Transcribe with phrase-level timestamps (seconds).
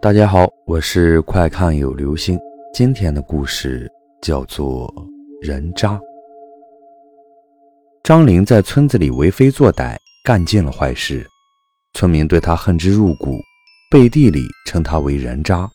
[0.00, 2.38] 大家好，我是快看有流星。
[2.72, 3.90] 今天的故事
[4.22, 4.86] 叫做
[5.44, 5.94] 《人渣》。
[8.04, 11.26] 张玲在村子里为非作歹，干尽了坏事，
[11.94, 13.40] 村民对他恨之入骨，
[13.90, 15.68] 背地里称他为人渣。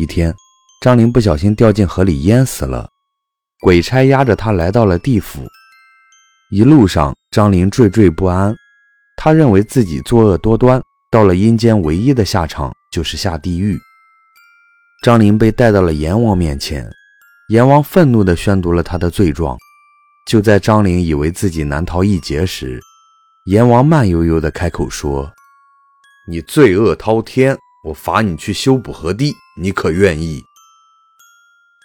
[0.00, 0.34] 一天，
[0.82, 2.88] 张玲不小心掉进河里淹死了，
[3.60, 5.40] 鬼差押着他来到了地府。
[6.50, 8.52] 一路上，张玲惴惴不安，
[9.16, 10.82] 他认为自己作恶多端，
[11.12, 12.72] 到了阴间，唯一的下场。
[12.96, 13.78] 就是下地狱。
[15.02, 16.90] 张林被带到了阎王面前，
[17.50, 19.54] 阎王愤怒地宣读了他的罪状。
[20.26, 22.80] 就在张林以为自己难逃一劫时，
[23.44, 25.30] 阎王慢悠悠地开口说
[26.26, 30.42] ：“你罪恶滔天，我罚你去修补河堤，你可愿意？”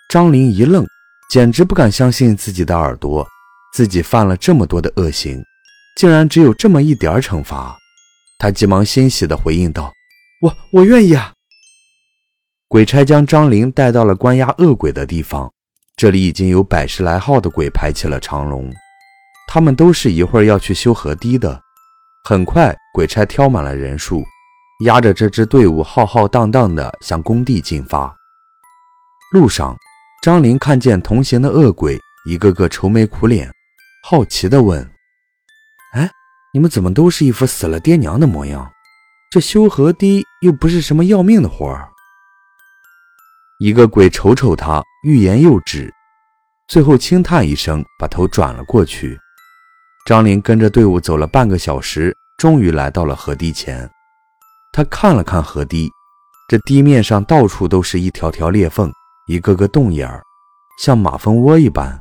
[0.08, 0.88] 张林一愣，
[1.30, 3.28] 简直不敢相信自己的耳朵，
[3.74, 5.44] 自己犯了这么多的恶行，
[5.98, 7.78] 竟然只有这么一点惩罚。
[8.40, 9.92] 他急忙欣喜地回应道。
[10.42, 11.34] 我我愿意啊！
[12.68, 15.54] 鬼差将张玲带到了关押恶鬼的地方，
[15.96, 18.74] 这里已经有百十来号的鬼排起了长龙，
[19.48, 21.62] 他们都是一会儿要去修河堤的。
[22.28, 24.26] 很快，鬼差挑满了人数，
[24.86, 28.12] 押着这支队伍浩浩荡荡地向工地进发。
[29.34, 29.78] 路上，
[30.24, 33.48] 张玲看见同行的恶鬼一个个愁眉苦脸，
[34.10, 34.84] 好奇地问
[35.94, 36.10] ：“哎，
[36.52, 38.68] 你们怎么都是一副死了爹娘的模样？”
[39.32, 41.88] 这修河堤又不是什么要命的活儿。
[43.60, 45.90] 一个鬼瞅瞅他，欲言又止，
[46.68, 49.18] 最后轻叹一声，把头转了过去。
[50.06, 53.90] 张林跟着队伍走了半个小时，终于来到了河堤前。
[54.74, 55.90] 他看了看河堤，
[56.50, 58.92] 这地面上到处都是一条条裂缝，
[59.28, 60.22] 一个个洞眼儿，
[60.84, 61.98] 像马蜂窝一般。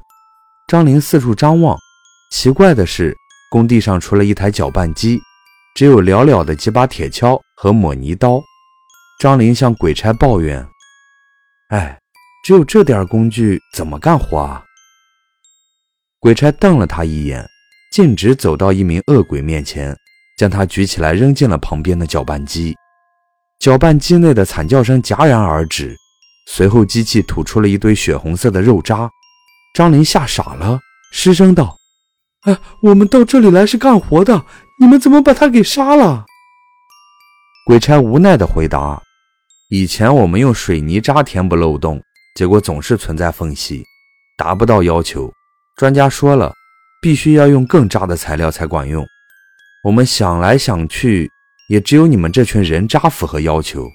[0.66, 1.78] 张林四处张望，
[2.32, 3.16] 奇怪的是，
[3.52, 5.22] 工地上除了一台搅拌机。
[5.80, 8.38] 只有寥寥的几把铁锹和抹泥刀。
[9.18, 10.62] 张林向鬼差抱怨
[11.72, 11.98] ：“哎，
[12.44, 14.62] 只有这点工具，怎么干活啊？”
[16.20, 17.42] 鬼差瞪了他一眼，
[17.92, 19.96] 径直走到一名恶鬼面前，
[20.36, 22.76] 将他举起来扔进了旁边的搅拌机。
[23.58, 25.96] 搅拌机内的惨叫声戛然而止，
[26.50, 29.08] 随后机器吐出了一堆血红色的肉渣。
[29.72, 30.78] 张林吓傻了，
[31.10, 31.74] 失声道
[32.44, 34.44] ：“哎，我们到这里来是干活的。”
[34.80, 36.24] 你们怎么把他给杀了？
[37.66, 38.98] 鬼差无奈地回答
[39.68, 42.02] ：“以前我们用水泥渣填补漏洞，
[42.34, 43.84] 结果总是存在缝隙，
[44.38, 45.30] 达不到要求。
[45.76, 46.54] 专家说了，
[47.02, 49.06] 必须要用更渣的材料才管用。
[49.84, 51.30] 我们想来想去，
[51.68, 53.86] 也只有你们这群人渣符合要求。”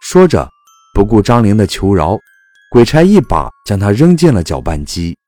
[0.00, 0.48] 说着，
[0.94, 2.16] 不顾张玲的求饶，
[2.70, 5.18] 鬼差一把将他扔进了搅拌机。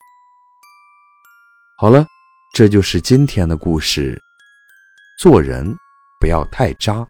[1.77, 2.07] 好了，
[2.55, 4.17] 这就是今天的故事。
[5.21, 5.77] 做人
[6.19, 7.07] 不要太渣。